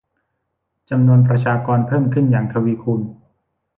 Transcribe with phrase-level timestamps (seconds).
[0.89, 3.01] จำนวนประชากรเพิ่มขึ้นอย่างทวีคูณ